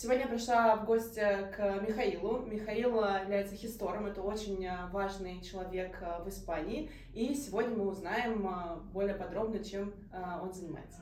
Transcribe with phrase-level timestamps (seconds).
[0.00, 2.46] Сегодня я пришла в гости к Михаилу.
[2.46, 6.88] Михаил является хистором, это очень важный человек в Испании.
[7.12, 8.48] И сегодня мы узнаем
[8.92, 9.92] более подробно, чем
[10.40, 11.00] он занимается.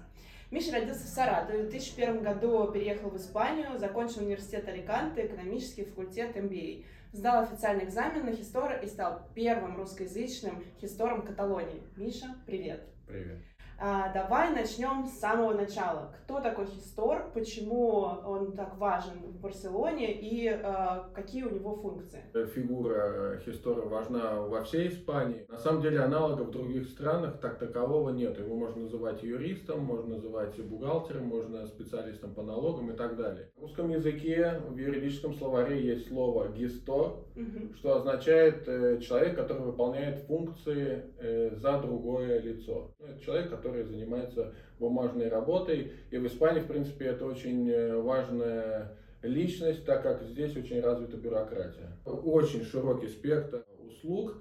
[0.51, 6.35] Миша родился в Саратове, в 2001 году переехал в Испанию, закончил университет Аликанте, экономический факультет
[6.35, 6.87] MBA.
[7.13, 11.83] Сдал официальный экзамен на хистора и стал первым русскоязычным хистором Каталонии.
[11.99, 12.83] Миша, привет.
[13.07, 13.41] Привет.
[13.79, 16.15] А, давай начнем с самого начала.
[16.25, 22.23] Кто такой Хистор, почему он так важен в Барселоне и а, какие у него функции?
[22.55, 25.47] Фигура Хистора важна во всей Испании.
[25.49, 28.39] На самом деле аналогов в других странах так такового нет.
[28.39, 33.51] Его можно называть юристом, можно называть бухгалтером, можно специалистом по налогам и так далее.
[33.57, 37.75] В русском языке в юридическом словаре есть слово «гистор», угу.
[37.77, 42.95] что означает э, человек, который выполняет функции э, за другое лицо.
[42.99, 45.93] Ну, это человек, который которые занимаются бумажной работой.
[46.11, 48.93] И в Испании, в принципе, это очень э, важная
[49.23, 51.91] личность, так как здесь очень развита бюрократия.
[52.05, 54.37] Очень широкий спектр услуг,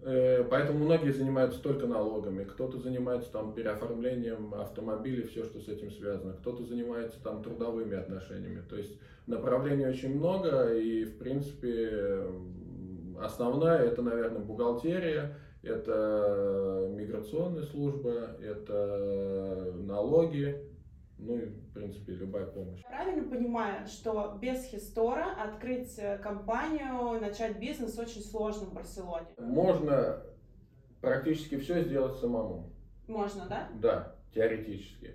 [0.00, 5.92] э, поэтому многие занимаются только налогами, кто-то занимается там переоформлением автомобилей, все, что с этим
[5.92, 8.62] связано, кто-то занимается там трудовыми отношениями.
[8.68, 12.24] То есть направлений очень много, и в принципе
[13.20, 20.70] основная это, наверное, бухгалтерия, это миграционная служба, это налоги,
[21.18, 22.82] ну и, в принципе, любая помощь.
[22.84, 29.26] Правильно понимаю, что без Хистора открыть компанию, начать бизнес очень сложно в Барселоне?
[29.38, 30.22] Можно
[31.00, 32.72] практически все сделать самому.
[33.06, 33.68] Можно, да?
[33.74, 35.14] Да, теоретически.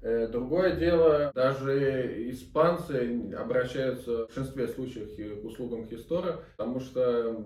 [0.00, 7.44] Э, другое дело, даже испанцы обращаются в большинстве случаев к услугам Хистора, потому что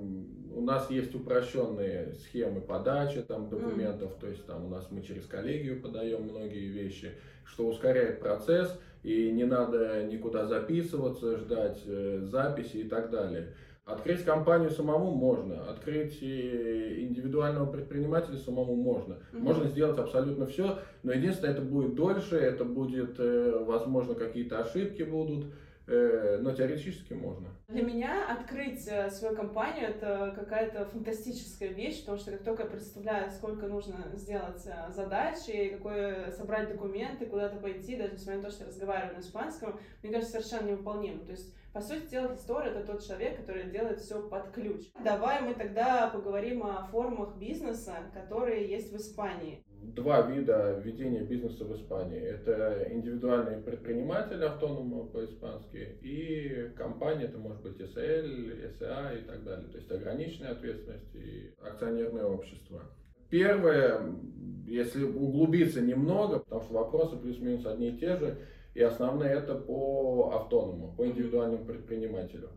[0.54, 4.20] у нас есть упрощенные схемы подачи там, документов, mm.
[4.20, 7.12] то есть там у нас мы через коллегию подаем многие вещи,
[7.44, 13.54] что ускоряет процесс, и не надо никуда записываться, ждать э, записи и так далее.
[13.84, 19.16] Открыть компанию самому можно, открыть индивидуального предпринимателя самому можно.
[19.32, 19.42] Угу.
[19.42, 25.02] Можно сделать абсолютно все, но единственное, это будет дольше, это будет, э, возможно, какие-то ошибки
[25.02, 25.48] будут, э,
[26.40, 27.48] но теоретически можно.
[27.68, 32.68] Для меня открыть э, свою компанию это какая-то фантастическая вещь, потому что как только я
[32.68, 38.50] представляю, сколько нужно сделать задач и какое собрать документы, куда-то пойти, даже несмотря на то,
[38.50, 41.24] что я разговариваю на испанском, мне кажется, совершенно невыполнимо.
[41.24, 44.90] То есть по сути дела, Хистор— это тот человек, который делает все под ключ.
[45.02, 49.64] Давай мы тогда поговорим о формах бизнеса, которые есть в Испании.
[49.82, 52.20] Два вида ведения бизнеса в Испании.
[52.20, 59.68] Это индивидуальный предприниматель, автономно по-испански, и компания, это может быть СЛ, СА и так далее.
[59.70, 62.82] То есть ограниченная ответственность и акционерное общество.
[63.28, 64.14] Первое,
[64.66, 68.38] если углубиться немного, потому что вопросы плюс-минус одни и те же,
[68.74, 72.50] и основные это по автоному, по индивидуальному предпринимателю.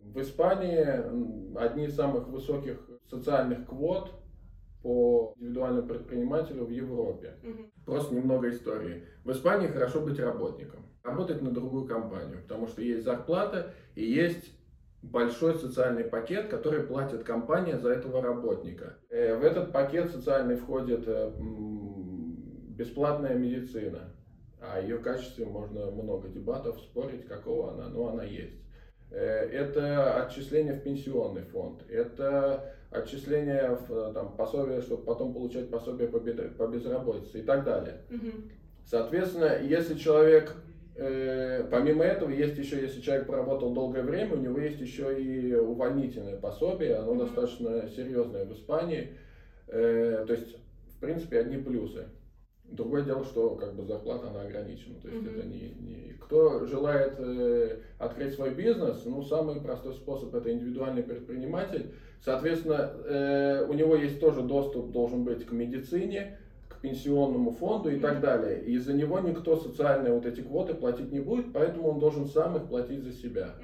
[0.00, 4.19] В Испании одни из самых высоких социальных квот
[4.82, 7.36] по индивидуальному предпринимателю в Европе.
[7.42, 7.70] Угу.
[7.84, 9.04] Просто немного истории.
[9.24, 14.52] В Испании хорошо быть работником, работать на другую компанию, потому что есть зарплата и есть
[15.02, 18.98] большой социальный пакет, который платит компания за этого работника.
[19.08, 21.32] Э, в этот пакет социальный входит э,
[22.68, 24.14] бесплатная медицина,
[24.60, 28.60] о ее качестве можно много дебатов спорить, какого она, но она есть.
[29.10, 36.08] Э, это отчисление в пенсионный фонд, это отчисление в там, пособие, чтобы потом получать пособие
[36.08, 38.02] по, по безработице и так далее.
[38.84, 40.54] Соответственно, если человек,
[40.96, 45.54] э, помимо этого, есть еще, если человек проработал долгое время, у него есть еще и
[45.54, 47.20] увольнительное пособие, оно угу.
[47.24, 49.16] достаточно серьезное в Испании.
[49.68, 50.56] Э, то есть,
[50.96, 52.06] в принципе, одни плюсы.
[52.64, 55.00] Другое дело, что как бы зарплата она ограничена.
[55.00, 55.38] То есть mm-hmm.
[55.38, 56.12] это не, не...
[56.20, 61.92] Кто желает э, открыть свой бизнес, ну самый простой способ это индивидуальный предприниматель.
[62.24, 66.38] Соответственно, э, у него есть тоже доступ должен быть к медицине,
[66.68, 68.62] к пенсионному фонду и так далее.
[68.62, 72.56] И за него никто социальные вот эти квоты платить не будет, поэтому он должен сам
[72.56, 73.54] их платить за себя.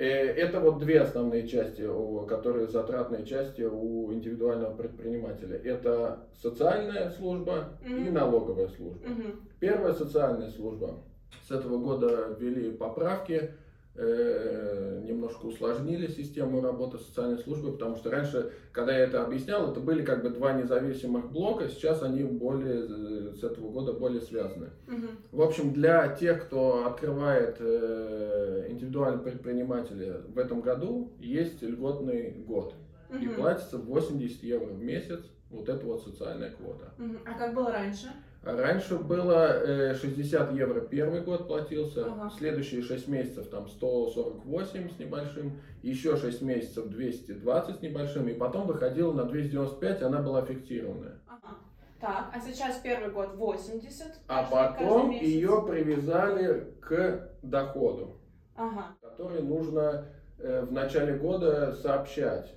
[0.00, 1.86] Э, это вот две основные части,
[2.26, 5.58] которые затратные части у индивидуального предпринимателя.
[5.58, 8.06] Это социальная служба mm-hmm.
[8.06, 9.06] и налоговая служба.
[9.06, 9.34] Mm-hmm.
[9.58, 11.00] Первая социальная служба.
[11.46, 13.50] С этого года ввели поправки
[13.96, 20.04] немножко усложнили систему работы социальной службы, потому что раньше, когда я это объяснял, это были
[20.04, 24.70] как бы два независимых блока, сейчас они более, э, с этого года более связаны.
[24.88, 25.06] Угу.
[25.32, 32.74] В общем, для тех, кто открывает э, индивидуальные предприниматели в этом году, есть льготный год.
[33.10, 33.18] Угу.
[33.18, 35.20] И платится 80 евро в месяц
[35.50, 36.92] вот эта вот социальная квота.
[36.98, 37.18] Угу.
[37.26, 38.08] А как было раньше?
[38.42, 42.30] Раньше было 60 евро первый год платился, Ага.
[42.38, 48.66] следующие 6 месяцев там 148 с небольшим, еще 6 месяцев 220 с небольшим, и потом
[48.66, 51.20] выходила на 295, она была фиксированная.
[51.28, 51.54] Ага.
[52.00, 54.06] Так, а сейчас первый год 80.
[54.26, 58.16] А каждый- потом ее привязали к доходу,
[58.56, 58.96] Ага.
[59.02, 60.06] который нужно
[60.42, 62.54] э, в начале года сообщать.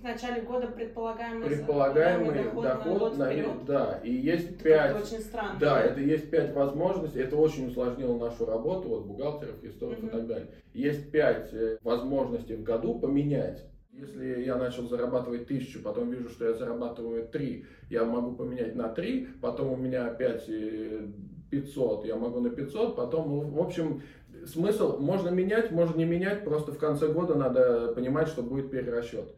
[0.00, 3.64] В начале года предполагаемый, Предполагаемый доход, доход, на год на- вперед.
[3.66, 5.58] да, и есть Это 5 как-то очень странно.
[5.58, 7.20] Да, это есть пять возможностей.
[7.20, 10.16] Это очень усложнило нашу работу, вот бухгалтеров, историков и Мгм.
[10.16, 10.48] так далее.
[10.74, 13.64] Есть пять э, возможностей в году поменять.
[13.92, 18.88] Если я начал зарабатывать тысячу, потом вижу, что я зарабатываю три, я могу поменять на
[18.90, 21.06] три, потом у меня опять э,
[21.50, 24.02] 500, я могу на 500, потом, ну, в общем,
[24.44, 29.34] смысл, можно менять, можно не менять, просто в конце года надо понимать, что будет перерасчет.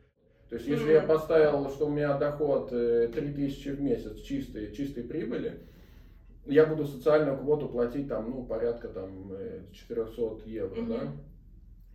[0.48, 5.04] То есть, если я поставил, что у меня доход э, 3000 в месяц чистой, чистой
[5.04, 5.60] прибыли,
[6.46, 10.88] я буду социальную квоту платить там, ну, порядка там э, 400 евро, Мгм.
[10.88, 11.00] да.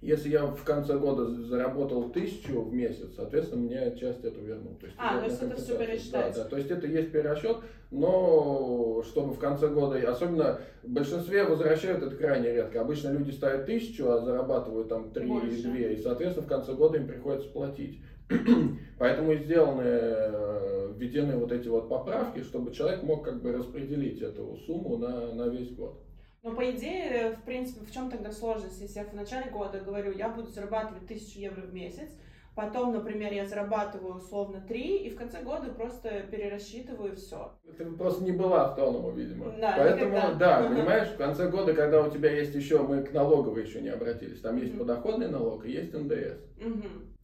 [0.02, 4.78] Если я в конце года за- заработал тысячу в месяц, соответственно, мне часть эту вернут.
[4.80, 5.80] То есть, А, то есть это компенсацию.
[5.80, 6.38] пересчитается.
[6.40, 7.58] Да, да, то есть это есть перерасчет,
[7.90, 12.82] но чтобы в конце года, особенно в большинстве возвращают это крайне редко.
[12.82, 16.98] Обычно люди ставят тысячу, а зарабатывают там три или две, и, соответственно, в конце года
[16.98, 18.02] им приходится платить.
[19.00, 24.58] Поэтому сделаны, э, введены вот эти вот поправки, чтобы человек мог как бы распределить эту
[24.66, 26.00] сумму на, на весь год.
[26.44, 30.12] Но по идее, в принципе, в чем тогда сложность, если я в начале года говорю,
[30.12, 32.10] я буду зарабатывать 1000 евро в месяц,
[32.54, 37.54] потом, например, я зарабатываю условно 3, и в конце года просто перерасчитываю все.
[37.78, 39.54] Ты просто не была автономом, видимо.
[39.58, 40.62] Да, Поэтому, никогда.
[40.62, 43.90] да, понимаешь, в конце года, когда у тебя есть еще, мы к налоговой еще не
[43.90, 46.40] обратились, там есть подоходный налог и есть НДС.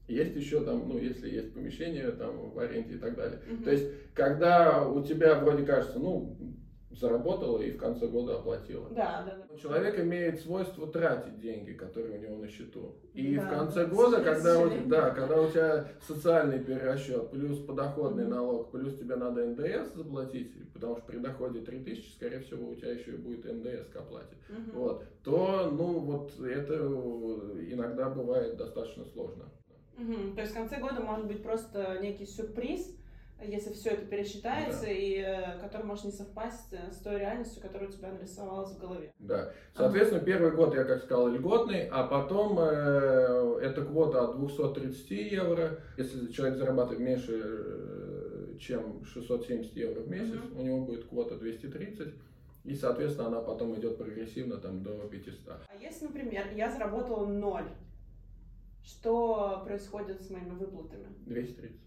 [0.10, 3.40] Есть еще там, ну, если есть помещение там в аренде и так далее.
[3.48, 3.64] Мгм.
[3.64, 3.86] То есть,
[4.16, 6.36] когда у тебя вроде кажется, ну,
[6.90, 8.90] заработала и в конце года оплатила.
[8.90, 9.58] Да, да, да.
[9.60, 12.96] Человек имеет свойство тратить деньги, которые у него на счету.
[13.14, 17.60] И Да, в конце да, года, когда у, да, когда у тебя социальный перерасчет, плюс
[17.60, 18.32] подоходный Мгм.
[18.32, 22.94] налог, плюс тебе надо НДС заплатить, потому что при доходе 3000, скорее всего, у тебя
[22.94, 24.38] еще и будет НДС к оплате.
[24.50, 24.72] Мгм.
[24.72, 26.74] Вот, то, ну, вот это
[27.72, 29.46] иногда бывает достаточно сложно.
[30.00, 30.36] Мгм.
[30.36, 32.96] То есть в конце года может быть просто некий сюрприз,
[33.42, 34.92] если все это пересчитается, Да.
[34.92, 38.80] и э, который может не совпасть э, с той реальностью, которая у тебя нарисовалась в
[38.80, 39.14] голове.
[39.20, 39.52] Да.
[39.74, 45.80] Соответственно, первый год, я как сказал, льготный, а потом э, эта квота от 230 евро.
[45.98, 50.60] Если человек зарабатывает меньше, э, чем 670 евро в месяц, Мгм.
[50.60, 52.14] у него будет квота 230.
[52.66, 55.62] И, соответственно, она потом идет прогрессивно там, до 500.
[55.70, 57.70] А если, например, я заработала ноль,
[58.84, 61.08] что происходит с моими выплатами?
[61.26, 61.80] 230.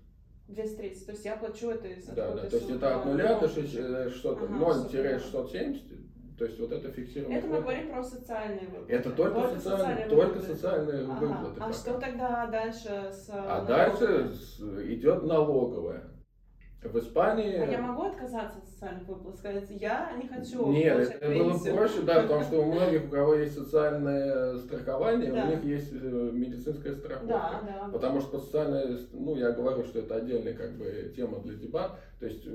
[0.48, 1.06] 230.
[1.06, 2.46] То есть я плачу это из Да, да.
[2.48, 5.98] То есть это от нуля, до но- 6, э, что-то, Ага, 0-670.
[6.38, 7.62] То есть вот это фиксированная Это мы квота.
[7.70, 8.92] говорим про социальные выплаты.
[8.92, 11.12] Это только, социальные, только социальные Ага.
[11.26, 11.60] выплаты.
[11.60, 11.72] А пока.
[11.72, 13.66] что тогда дальше с А налогом?
[13.66, 14.32] дальше
[14.92, 16.04] идет налоговая.
[16.82, 17.58] В Испании...
[17.58, 19.36] А я могу отказаться от социальных выплат?
[19.36, 23.34] Сказать, я не хочу Нет, это было проще, да, потому что у многих, у кого
[23.34, 25.44] есть социальное страхование, Да.
[25.44, 27.28] у них есть э, медицинская страховка.
[27.28, 27.88] Да, да.
[27.92, 32.26] Потому что социальное, ну, я говорю, что это отдельная как бы тема для дебат, то
[32.26, 32.46] есть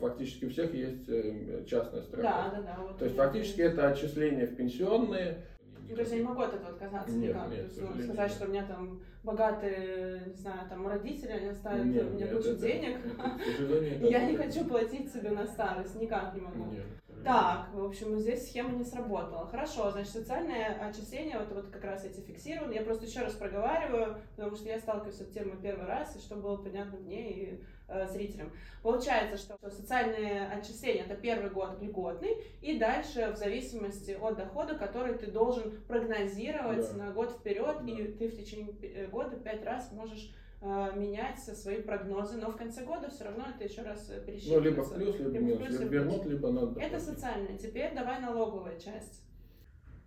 [0.00, 2.56] фактически у всех есть э, частная Да, страховка.
[2.56, 2.76] да, да.
[2.82, 5.36] вот То есть фактически это отчисление в пенсионные.
[5.92, 7.50] Ну, то есть я не могу от этого отказаться Нет, никак.
[7.50, 8.30] нет, то есть, ну, сказать, нет.
[8.30, 12.48] что у меня там богатые, не знаю, там родители, они оставят Нет, мне нет, кучу
[12.48, 12.98] это- денег.
[12.98, 16.64] это, Я не хочу платить себе на старость, никак не могу.
[16.72, 16.84] Нет.
[17.22, 19.46] Так, в общем, здесь схема не сработала.
[19.46, 22.72] Хорошо, значит, социальное отчисление, вот, вот как раз эти фиксированы.
[22.72, 26.20] Я просто еще раз проговариваю, потому что я сталкиваюсь с этой темой первый раз, и
[26.20, 27.60] чтобы было понятно мне и
[27.92, 28.50] э, зрителям.
[28.82, 35.14] Получается, что социальные отчисления это первый год льготный, и дальше в зависимости от дохода, который
[35.18, 37.04] ты должен прогнозировать Да.
[37.04, 37.90] на год вперед, Да.
[37.92, 42.56] и ты в течение э, года пять раз можешь э, менять свои прогнозы, но в
[42.56, 44.68] конце года все равно это еще раз э, Ну, пересчитывается.
[44.70, 45.66] либо в плюс, либо Либо минус.
[45.66, 47.56] плюс, Либо вернут, либо надо Это социальное.
[47.58, 49.22] Теперь давай налоговая часть.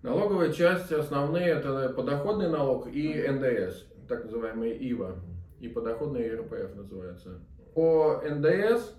[0.02, 5.16] Налоговая часть основные это подоходный налог и НДС, так называемый ИВА,
[5.60, 7.42] и подоходный РПФ называется.
[7.76, 8.94] По НДС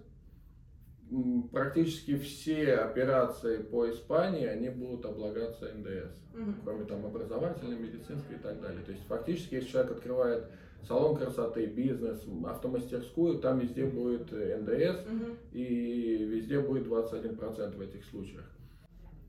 [1.50, 6.56] практически все операции по Испании, они будут облагаться НДС, Мгм.
[6.62, 8.82] кроме там образовательной, медицинской и так далее.
[8.84, 10.44] То есть фактически, если человек открывает
[10.86, 15.36] салон красоты, бизнес, автомастерскую, там везде будет э, НДС, Мгм.
[15.52, 18.44] и везде будет 21% в этих случаях.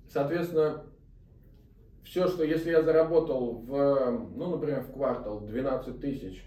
[0.09, 0.83] Соответственно,
[2.03, 6.43] все, что если я заработал в, ну, например, в квартал 12 тысяч,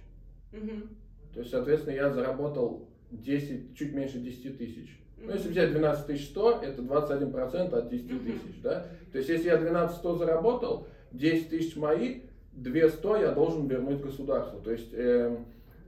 [0.53, 0.91] Мгм.
[1.33, 4.99] то есть, соответственно, я заработал 10, чуть меньше 10 тысяч.
[5.19, 8.87] Ну, если взять 12 100, это 21% от 10 тысяч, да?
[9.13, 12.21] То есть, если я 12 100 заработал, 10 тысяч мои,
[12.53, 14.61] 2 100 я должен вернуть государству.
[14.61, 15.37] То есть, э,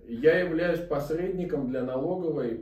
[0.08, 2.60] я являюсь посредником для налоговой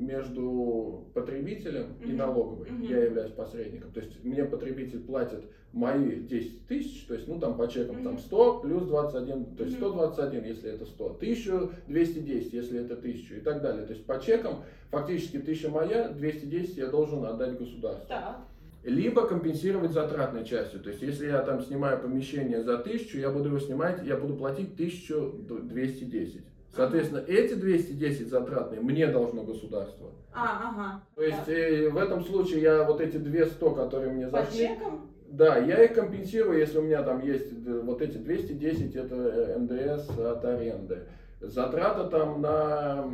[0.00, 2.10] между потребителем mm-hmm.
[2.10, 2.68] и налоговой.
[2.68, 2.86] Mm-hmm.
[2.88, 3.92] Я являюсь посредником.
[3.92, 8.04] То есть мне потребитель платит мои 10 тысяч, то есть, ну, там по чекам mm-hmm.
[8.04, 13.40] там 100 плюс 21, то есть 121, если это 100, 1210, если это 1000 и
[13.40, 13.86] так далее.
[13.86, 18.06] То есть по чекам фактически 1000 моя, 210 я должен отдать государству.
[18.08, 18.44] Да.
[18.84, 20.80] Либо компенсировать затратной частью.
[20.80, 24.34] То есть, если я там снимаю помещение за 1000, я буду его снимать, я буду
[24.34, 26.44] платить 1210.
[26.74, 30.10] Соответственно, эти 210 затратные мне должно государство.
[30.32, 31.00] А, ага.
[31.14, 31.52] То есть да.
[31.52, 34.68] э, в этом случае я вот эти 200, которые мне По зашли...
[34.68, 35.10] чекам?
[35.28, 40.10] Да, я их компенсирую, если у меня там есть вот эти 210, это э, НДС
[40.18, 41.00] от аренды.
[41.40, 43.04] Затрата там на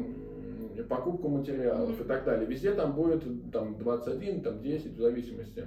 [0.89, 2.05] покупку материалов mm-hmm.
[2.05, 2.47] и так далее.
[2.47, 5.67] Везде там будет там 21, там 10, в зависимости.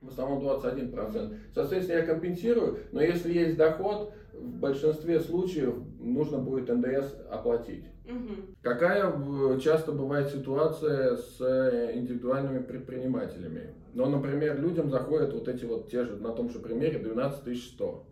[0.00, 0.92] В основном 21%.
[0.92, 1.36] Mm-hmm.
[1.54, 7.84] Соответственно, я компенсирую, но если есть доход, в большинстве случаев нужно будет НДС оплатить.
[8.04, 8.56] Угу.
[8.62, 13.74] Какая часто бывает ситуация с э, индивидуальными предпринимателями?
[13.92, 17.84] Ну, например, людям заходят вот эти вот те же, на том же примере, 12 100.
[17.84, 18.06] Угу.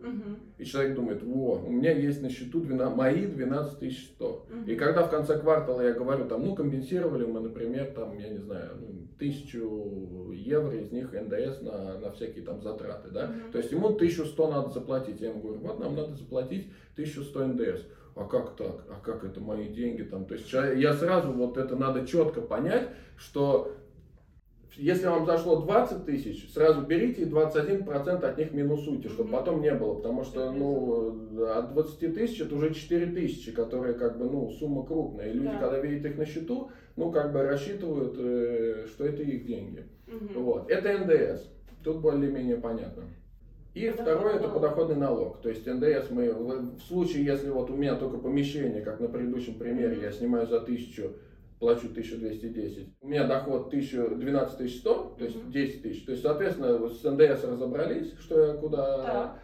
[0.57, 4.25] И человек думает, во, у меня есть на счету 12, мои 12 100.
[4.27, 4.69] Угу.
[4.69, 8.39] И когда в конце квартала я говорю, там, ну, компенсировали мы, например, там, я не
[8.39, 13.25] знаю, ну, тысячу евро из них НДС на, на всякие там затраты, да?
[13.25, 13.51] Угу.
[13.53, 15.21] То есть ему 1100 надо заплатить.
[15.21, 17.81] Я ему говорю, вот нам надо заплатить 1100 НДС
[18.15, 21.75] а как так, а как это мои деньги там, то есть я сразу вот это
[21.75, 23.75] надо четко понять, что
[24.75, 29.73] если вам зашло 20 тысяч, сразу берите и 21% от них минусуйте, чтобы потом не
[29.73, 34.49] было, потому что ну, от 20 тысяч это уже 4 тысячи, которые как бы ну,
[34.51, 35.59] сумма крупная, и люди, да.
[35.59, 39.85] когда видят их на счету, ну как бы рассчитывают, э, что это их деньги.
[40.07, 40.41] Угу.
[40.41, 40.69] Вот.
[40.69, 41.47] Это НДС,
[41.83, 43.03] тут более-менее понятно.
[43.73, 45.41] И второе это подоходный налог.
[45.41, 49.59] То есть ндс мы в случае, если вот у меня только помещение, как на предыдущем
[49.59, 51.13] примере, я снимаю за тысячу,
[51.59, 52.95] плачу 1210.
[53.01, 56.03] У меня доход 1000, 12 100, то есть 10 тысяч.
[56.05, 58.97] То есть, соответственно, с НДС разобрались, что я куда...
[58.97, 59.39] Да.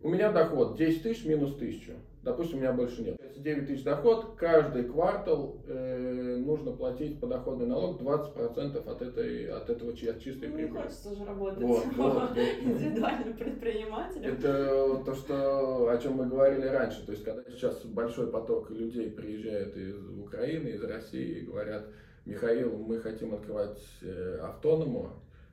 [0.00, 1.94] У меня доход 10 тысяч минус 1000
[2.28, 3.18] допустим, у меня больше нет.
[3.36, 9.92] 9 тысяч доход, каждый квартал э, нужно платить подоходный налог 20% от, этой, от этого
[9.92, 10.62] от чистой ну, прибыли.
[10.64, 14.32] Не хочется же работать вот, вот, индивидуальным предпринимателем.
[14.32, 17.04] Это то, что, о чем мы говорили раньше.
[17.06, 21.86] То есть, когда сейчас большой поток людей приезжает из Украины, из России и говорят,
[22.26, 25.12] Михаил, мы хотим открывать э, автоному,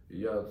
[0.09, 0.45] я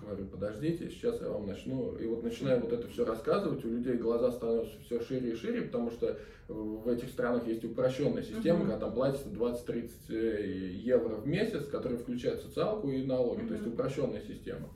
[0.00, 1.96] говорю, подождите, сейчас я вам начну.
[1.96, 5.62] И вот начинаю вот это все рассказывать, у людей глаза становятся все шире и шире,
[5.62, 8.62] потому что в этих странах есть упрощенная система, uh-huh.
[8.62, 13.48] когда там платится 20-30 э, евро в месяц, которая включает социалку и налоги, uh-huh.
[13.48, 14.68] то есть упрощенная система.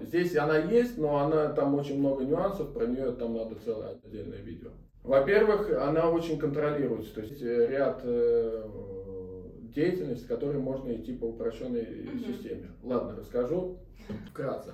[0.00, 4.38] Здесь она есть, но она там очень много нюансов, про нее там надо целое отдельное
[4.38, 4.70] видео.
[5.02, 8.02] Во-первых, она очень контролируется, то есть э, ряд
[9.70, 12.26] э, деятельности, которые можно идти по упрощенной uh-huh.
[12.26, 12.70] системе.
[12.82, 13.78] Ладно, расскажу
[14.30, 14.72] вкратце.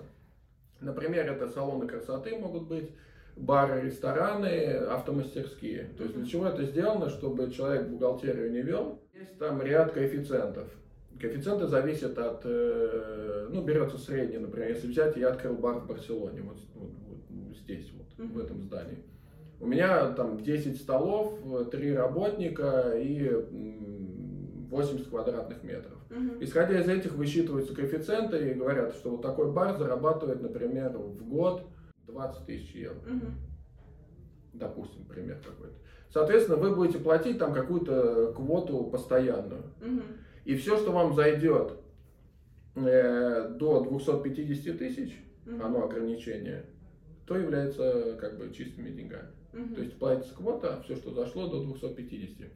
[0.80, 2.90] Например, это салоны красоты могут быть,
[3.36, 5.90] бары, рестораны, автомастерские.
[5.96, 9.00] То есть для чего это сделано, чтобы человек бухгалтерию не вел.
[9.14, 10.68] Есть там ряд коэффициентов.
[11.20, 16.42] Коэффициенты зависят от, э, ну, берется средний, например, если взять, я открыл бар в Барселоне,
[16.42, 16.90] вот, вот,
[17.30, 18.32] вот здесь, вот, mm-hmm.
[18.32, 18.98] в этом здании.
[19.58, 21.38] У меня там 10 столов,
[21.70, 23.30] 3 работника и
[24.68, 25.98] 80 квадратных метров.
[26.10, 26.42] Угу.
[26.44, 31.68] Исходя из этих высчитываются коэффициенты и говорят, что вот такой бар зарабатывает, например, в год
[32.06, 32.98] 20 тысяч евро.
[32.98, 33.26] Угу.
[34.54, 35.76] Допустим, пример какой-то.
[36.10, 39.64] Соответственно, вы будете платить там какую-то квоту постоянную.
[39.80, 40.02] Угу.
[40.44, 41.72] И все, что вам зайдет
[42.74, 45.62] э, до 250 тысяч, угу.
[45.62, 46.64] оно ограничение,
[47.26, 49.28] то является как бы чистыми деньгами.
[49.52, 49.74] Угу.
[49.74, 52.48] То есть платится квота, все, что зашло до 250.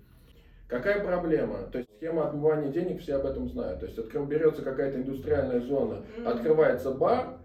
[0.71, 1.65] Какая проблема?
[1.73, 3.81] То есть схема отмывания денег, все об этом знают.
[3.81, 6.29] То есть откры, берется какая-то индустриальная зона, mm-hmm.
[6.29, 7.39] открывается бар,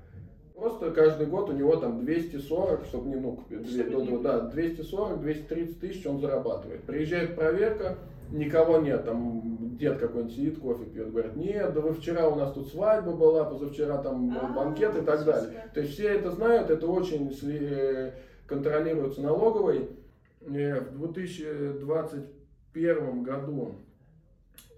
[0.53, 6.20] просто каждый год у него там 240, чтобы не, ну, 2, да, 240-230 тысяч он
[6.20, 6.84] зарабатывает.
[6.84, 7.98] Приезжает проверка,
[8.29, 12.53] никого нет, там дед какой-нибудь сидит, кофе пьет, говорит, нет, да вы вчера у нас
[12.53, 15.72] тут свадьба была, позавчера там а, банкет и так далее.
[15.74, 18.12] То есть все это знают, это очень э,
[18.46, 19.89] контролируется налоговой.
[20.48, 22.35] Э, в 2020
[22.75, 23.72] 2021 году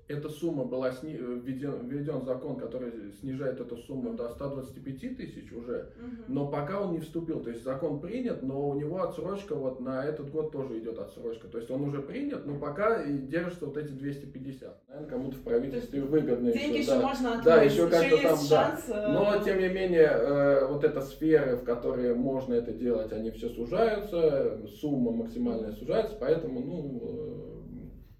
[0.07, 1.11] эта сумма была сни...
[1.17, 6.17] введен, введен закон, который снижает эту сумму до 125 тысяч уже, Мгм.
[6.29, 10.05] но пока он не вступил, то есть закон принят, но у него отсрочка вот на
[10.05, 13.75] этот год тоже идет отсрочка, то есть он уже принят, но пока и держится вот
[13.75, 14.77] эти 250.
[14.87, 17.01] Наверное, кому-то в правительстве выгодно Деньги еще, еще да.
[17.01, 18.69] можно Да, отмыть, еще как-то там, есть да.
[18.69, 18.85] шанс.
[18.87, 23.31] э, Но, тем не менее, э, вот эта сферы, в которые можно это делать, они
[23.31, 27.56] все сужаются, сумма максимальная сужается, поэтому, ну, э,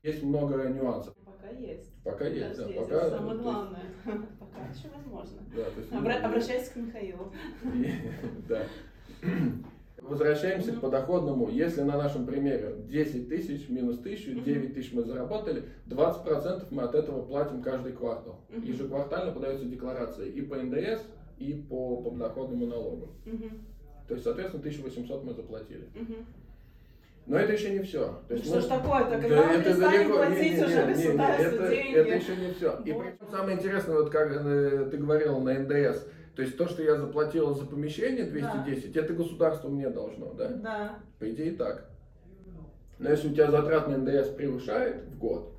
[0.07, 1.13] есть много нюансов.
[1.25, 1.91] Пока есть.
[2.03, 2.95] Пока есть, да, Подожди, пока.
[2.95, 3.81] это то самое есть, главное.
[4.39, 5.37] Пока еще возможно.
[5.55, 7.31] да, то есть, ну, Обра- Обращайся к Михаилу.
[8.47, 8.63] да.
[10.01, 10.81] Возвращаемся к Мгм.
[10.81, 11.49] подоходному.
[11.49, 14.43] Если на нашем примере 10 тысяч минус 1000, Мгм.
[14.43, 18.39] 9 тысяч мы заработали, 20% мы от этого платим каждый квартал.
[18.63, 21.01] Ежеквартально подается декларация и по НДС,
[21.39, 23.09] и по подоходному налогу.
[24.07, 25.89] То есть, соответственно, 1800 мы заплатили.
[27.27, 28.21] Но это еще не все.
[28.29, 31.95] Ну что ж такое-то, когда мы перестанем платить уже государству это, деньги?
[31.97, 32.79] это еще не все.
[32.85, 33.03] И Вот.
[33.03, 36.05] причем самое интересное, вот как э, ты говорил на НДС,
[36.35, 40.47] то есть то, что я заплатила за помещение 210, это государство мне должно, да?
[40.49, 40.99] Да.
[41.19, 41.89] По идее так.
[42.97, 45.53] Но если у тебя затрат на НДС превышает в год,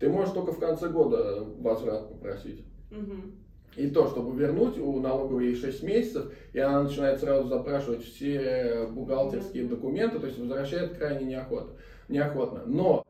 [0.00, 2.64] ты можешь только в конце года возврат попросить.
[2.90, 3.45] Мгм.
[3.76, 8.86] И то, чтобы вернуть, у налоговой есть 6 месяцев, и она начинает сразу запрашивать все
[8.90, 11.72] бухгалтерские документы, то есть возвращает крайне неохотно.
[12.08, 12.62] неохотно.
[12.66, 13.04] Но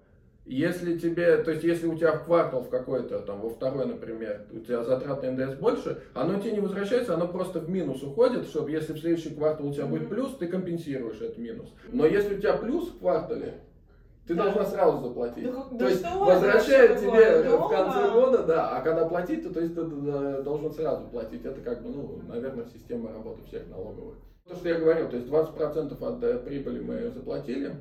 [0.47, 4.47] если тебе, то есть если у тебя в квартал в какой-то, там во второй, например,
[4.53, 8.47] у тебя затрат на НДС больше, оно тебе не возвращается, оно просто в минус уходит,
[8.47, 11.69] чтобы если в следующий квартал у тебя будет плюс, ты компенсируешь этот минус.
[11.93, 13.55] Но если у тебя плюс в квартале,
[14.27, 14.45] ты Да.
[14.45, 15.45] должна сразу заплатить.
[15.45, 17.57] Да то да есть что вообще тебе такое?
[17.59, 18.13] в конце Дома?
[18.21, 19.83] года, да, а когда платить, то, то есть ты
[20.43, 21.45] должен сразу платить.
[21.45, 24.17] Это как бы, ну, наверное, система работы всех налоговых.
[24.49, 27.75] То, что я говорил, то есть 20% от э, прибыли мы заплатили,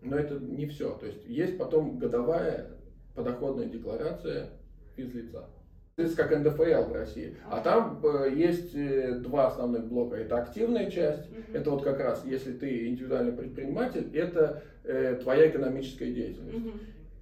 [0.00, 0.94] но это не все.
[0.94, 2.70] То есть есть потом годовая
[3.14, 4.50] подоходная декларация
[4.96, 5.40] физлица.
[5.40, 5.46] То
[5.98, 7.36] есть как НДФЛ в России.
[7.50, 10.16] А там э, есть э, два основных блока.
[10.16, 16.10] Это активная часть, это вот как раз, если ты индивидуальный предприниматель, это э, твоя экономическая
[16.10, 16.66] деятельность.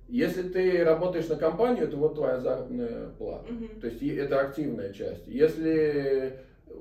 [0.09, 3.53] Если ты работаешь на компанию, это вот твоя заработная плата.
[3.53, 3.81] Мгм.
[3.81, 5.27] То есть это активная часть.
[5.29, 6.41] Если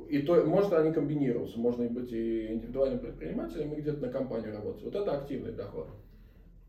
[0.09, 4.83] и то, может они комбинируются, можно быть и индивидуальным предпринимателем, и где-то на компанию работать.
[4.83, 5.87] Вот это активный доход.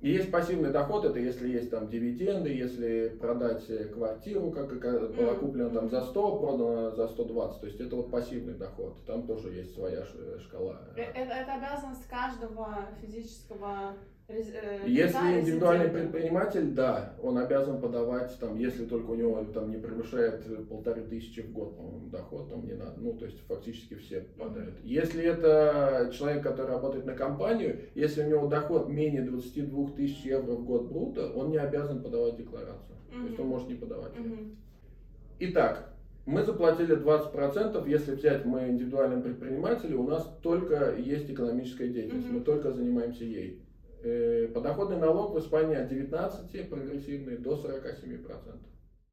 [0.00, 5.34] И есть пассивный доход, это если есть там дивиденды, если продать квартиру, как как была
[5.34, 7.60] куплена там за 100, продана за 120.
[7.60, 8.96] То есть это вот пассивный доход.
[9.06, 10.04] Там тоже есть своя
[10.38, 10.80] шкала.
[10.96, 13.96] Э, Это, это обязанность каждого физического
[14.86, 20.42] Если индивидуальный предприниматель, да, он обязан подавать, там, если только у него там не превышает
[20.46, 24.26] э, полторы тысячи в год, по-моему, доход, там не надо, ну, то есть фактически все
[24.38, 24.74] подают.
[24.84, 30.52] Если это человек, который работает на компанию, если у него доход менее 22 тысяч евро
[30.52, 32.96] в год бруто, он не обязан подавать декларацию.
[33.10, 34.16] То есть он может не подавать.
[34.16, 34.56] Мгм.
[35.40, 35.92] Итак,
[36.26, 42.38] мы заплатили 20%, если взять мы индивидуальным предприниматели, у нас только есть экономическая деятельность, Мгм.
[42.38, 43.60] мы только занимаемся ей.
[44.02, 48.58] Э, Подоходный налог в Испании от 19 прогрессивный до 47%.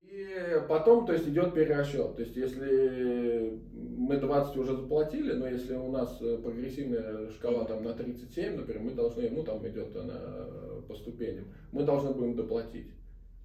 [0.04, 2.16] И потом, то есть, идет перерасчет.
[2.16, 7.84] То есть, если мы 20 уже заплатили, но если у нас э, прогрессивная шкала там
[7.84, 10.48] на 37, например, мы должны, ну там идет она
[10.88, 12.88] по ступеням, мы должны будем доплатить.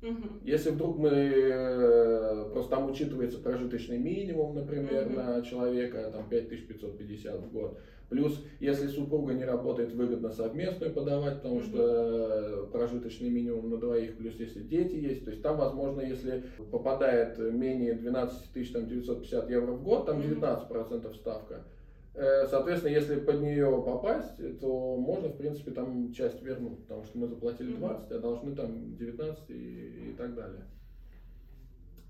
[0.02, 0.40] Мгм.
[0.44, 5.14] Если вдруг мы э, просто там учитывается прожиточный минимум, например, Мгм.
[5.14, 7.78] на человека, там 5550 в год.
[8.12, 11.64] Плюс, если супруга не работает, выгодно совместную подавать, потому Мгм.
[11.64, 16.44] что э, прожиточный минимум на двоих, плюс если дети есть, то есть там, возможно, если
[16.70, 20.26] попадает менее 12 тысяч, там 950 евро в год, там Мгм.
[20.26, 21.64] 19% ставка.
[22.12, 27.16] Э, Соответственно, если под нее попасть, то можно, в принципе, там часть вернуть, потому что
[27.16, 27.78] мы заплатили Мгм.
[27.78, 30.66] 20, а должны там 19 и, и так далее.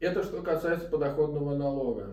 [0.00, 2.08] Это что касается подоходного налога.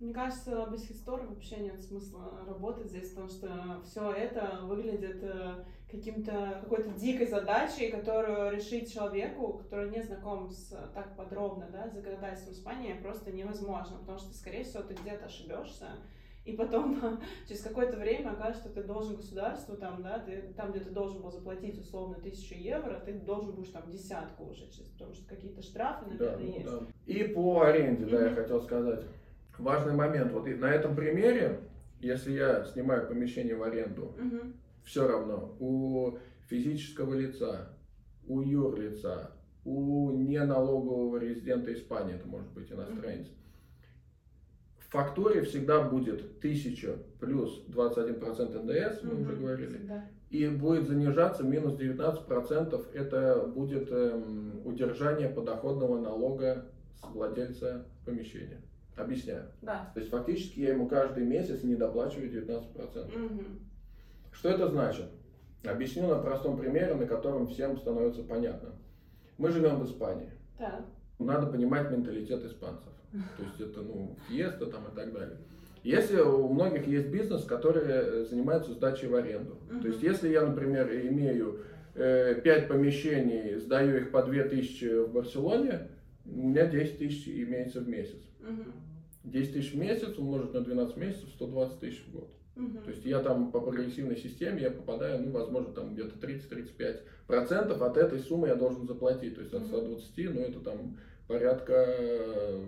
[0.00, 5.64] Мне кажется, без истории вообще нет смысла работать здесь, потому что все это выглядит э,
[5.90, 12.54] каким-то какой-то дикой задачей, которую решить человеку, который не знаком с так подробно, да, законодательством
[12.54, 15.86] Испании, просто невозможно, потому что, скорее всего, ты где-то ошибешься,
[16.44, 20.80] и потом через какое-то время окажется, что ты должен государству, там, да, ты, там, где
[20.80, 25.26] ты должен был заплатить условно тысячу евро, ты должен будешь там десятку уже, потому что
[25.26, 26.66] какие-то штрафы, Да, наверное, ну есть.
[26.66, 26.80] да.
[27.06, 29.04] И по аренде, да, я хотел сказать.
[29.58, 30.32] Важный момент.
[30.32, 31.60] Вот на этом примере,
[32.00, 34.54] если я снимаю помещение в аренду, Мгм.
[34.84, 37.70] все равно у физического лица,
[38.26, 39.30] у юрлица,
[39.64, 43.28] у неналогового резидента Испании, это может быть иностранец,
[44.94, 50.04] фактуре всегда будет 1000 плюс 21% НДС, мы уже говорили, Да.
[50.30, 52.86] и будет занижаться минус 19%.
[52.94, 58.60] Это будет эм, удержание подоходного налога с владельца помещения.
[58.96, 59.46] Объясняю.
[59.62, 59.90] Да.
[59.92, 63.16] То есть фактически я ему каждый месяц не доплачиваю 19%.
[63.16, 63.60] Мгм.
[64.32, 65.06] Что это значит?
[65.64, 68.70] Объясню на простом примере, на котором всем становится понятно.
[69.38, 70.30] Мы живем в Испании.
[70.58, 70.84] Так.
[71.18, 72.92] Надо понимать менталитет испанцев.
[73.36, 75.38] То есть это, ну, фиеста там и так далее.
[75.82, 79.58] Если у многих есть бизнес, который э, занимается сдачей в аренду.
[79.70, 79.80] Мгм.
[79.82, 81.60] То есть если я, например, имею
[81.94, 85.88] 5 помещений, сдаю их по 2000 в Барселоне,
[86.26, 88.22] у меня 10 тысяч имеется в месяц.
[88.40, 88.72] Мгм.
[89.24, 92.30] 10 тысяч в месяц умножить на 12 месяцев, 120 тысяч в год.
[92.56, 92.84] Мгм.
[92.84, 97.82] То есть я там по прогрессивной системе, я попадаю, ну, возможно, там где-то 30-35 процентов
[97.82, 99.34] от этой суммы я должен заплатить.
[99.34, 99.68] То есть от Мгм.
[99.68, 102.62] 120, ну, это там порядка э,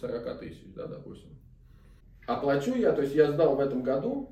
[0.00, 1.30] 40 тысяч, да, допустим.
[2.26, 4.30] Оплачу я, то есть я сдал в этом году,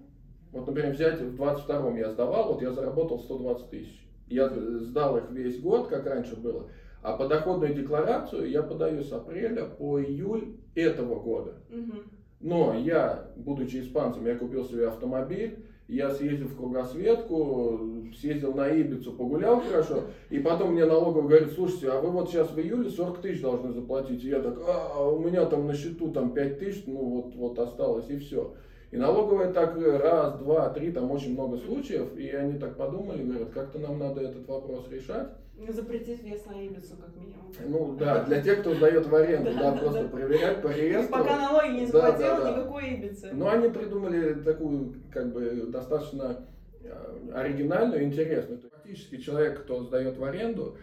[0.52, 4.06] вот, например, взять в 22-м я сдавал, вот я заработал 120 тысяч.
[4.28, 6.70] Я сдал их весь год, как раньше было.
[7.02, 11.54] А подоходную декларацию я подаю с апреля по июль этого года.
[11.70, 12.02] Мгм.
[12.40, 17.80] Но я, будучи испанцем, я купил себе автомобиль, я съездил в кругосветку,
[18.18, 22.50] съездил на Ибицу, погулял хорошо, и потом мне налоговый говорит, слушайте, а вы вот сейчас
[22.50, 24.24] в июле 40 тысяч должны заплатить.
[24.24, 27.58] И я так, а, у меня там на счету там 5 тысяч, ну вот, вот
[27.58, 28.54] осталось, и все.
[28.92, 33.50] И налоговая так раз, два, три, там очень много случаев, и они так подумали, говорят,
[33.50, 35.28] как-то нам надо этот вопрос решать.
[35.68, 37.52] Запретить вес на Ибицу, как минимум.
[37.66, 41.18] Ну да, для тех, кто сдает в аренду, Да, просто проверять по реестру.
[41.18, 42.50] Пока налоги не Да, заплатил, да, да.
[42.50, 43.30] никакой Ибицы.
[43.32, 46.46] Но они придумали такую, как бы, достаточно
[46.82, 48.60] э, оригинальную, интересную.
[48.60, 50.76] Фактически человек, кто сдает в аренду,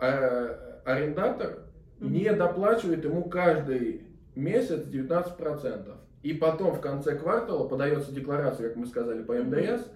[0.00, 1.64] э, арендатор
[2.00, 5.94] не доплачивает ему каждый месяц 19%.
[6.22, 9.86] И потом в конце квартала подается декларация, как мы сказали, по НДС,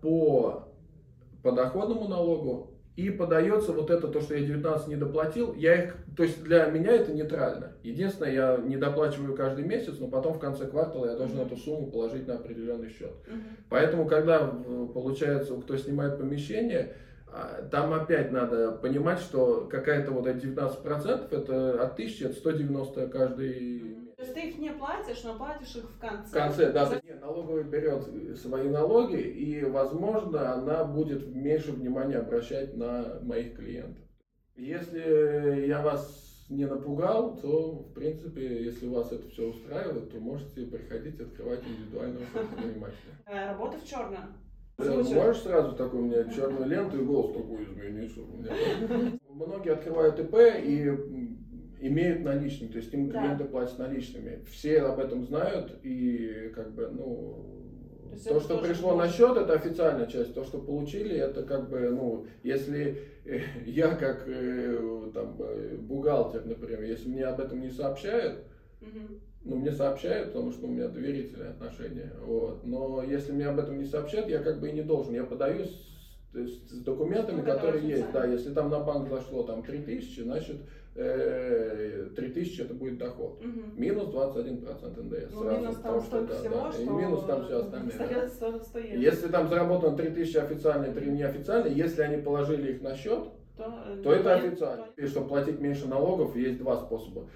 [0.00, 0.68] по
[1.42, 6.22] подоходному налогу, и подается вот это, то, что я 19 не доплатил, я их, то
[6.22, 7.72] есть для меня это нейтрально.
[7.82, 11.46] Единственное, я не доплачиваю каждый месяц, но потом в конце квартала я должен Мгм.
[11.46, 13.12] эту сумму положить на определенный счет.
[13.28, 13.42] Мгм.
[13.70, 16.94] Поэтому, когда в- получается, кто снимает помещение,
[17.32, 23.06] а, там опять надо понимать, что какая-то вот эти 19% это от 1000, это 190
[23.06, 23.89] каждый
[24.20, 26.28] То есть ты их не платишь, но платишь их в конце.
[26.28, 28.04] в конце, да, За- не, налоговая берет
[28.38, 34.04] свои налоги, и, возможно, она будет меньше внимания обращать на моих клиентов.
[34.56, 40.66] Если я вас не напугал, то, в принципе, если вас это все устраивает, то можете
[40.66, 43.14] приходить открывать индивидуального предпринимателя.
[43.24, 44.34] Э, Работа в черном.
[44.76, 48.52] Ты можешь сразу такой у меня черную ленту и голос такой изменить, чтобы у меня...
[49.30, 50.90] Многие открывают ИП и
[51.80, 53.20] имеют наличные, то есть им Да.
[53.20, 54.44] клиенты платят наличными.
[54.50, 57.56] Все об этом знают и как бы, ну,
[58.24, 59.12] То то, что пришло на можно.
[59.12, 60.34] счет, это официальная часть.
[60.34, 66.44] То, что получили, это как бы, ну, если э, я как э, там э, бухгалтер,
[66.44, 68.44] например, если мне об этом не сообщают,
[68.80, 69.20] Мгм.
[69.44, 72.12] ну, мне сообщают, потому что у меня доверительные отношения.
[72.24, 72.64] Вот.
[72.66, 75.14] Но если мне об этом не сообщают, я как бы и не должен.
[75.14, 75.90] Я подаю с,
[76.34, 78.10] есть с документами, Ну, которые есть.
[78.12, 80.56] Да, если там на банк зашло там 3000, значит
[80.94, 83.40] 3000 это будет доход.
[83.44, 83.80] Мгм.
[83.80, 85.32] Минус 21% НДС.
[85.32, 86.82] Ну, минус там что столько это, всего, да, что...
[86.82, 87.98] И минус там все остальное.
[87.98, 88.04] да.
[88.04, 88.98] Остается 100 евро.
[89.00, 93.24] Если там заработано 3000 официальные, 3 неофициальные, если они положили их на счет,
[93.56, 94.86] то, э, то это то- официально.
[94.96, 97.28] И чтобы платить меньше налогов, есть два способа.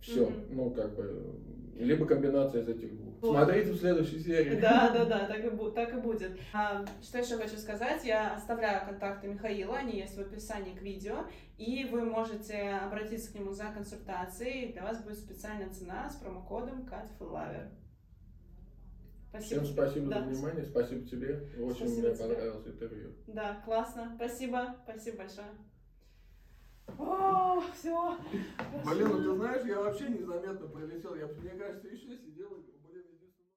[0.00, 0.34] Все, Мгм.
[0.50, 1.34] ну как бы,
[1.78, 3.14] либо комбинация из этих двух.
[3.22, 3.36] Вот.
[3.36, 4.60] Смотрите в следующей серии.
[4.60, 6.38] Да, да, да, так и, так и будет.
[6.52, 8.04] А, что еще хочу сказать?
[8.04, 11.26] Я оставляю контакты Михаила, они есть в описании к видео,
[11.58, 14.72] и вы можете обратиться к нему за консультацией.
[14.72, 17.68] Для вас будет специальная цена с промокодом CatFullLaver.
[19.28, 19.62] Спасибо.
[19.62, 20.20] Всем спасибо Да.
[20.20, 21.48] за внимание, спасибо тебе.
[21.60, 22.26] Очень Спасибо мне тебе.
[22.28, 23.10] понравилось интервью.
[23.26, 24.12] Да, классно.
[24.16, 24.76] Спасибо.
[24.84, 25.48] Спасибо большое.
[26.98, 28.16] О, все.
[28.84, 31.14] Блин, ну ты знаешь, я вообще незаметно пролетел.
[31.14, 32.75] Я, мне кажется, еще сидел и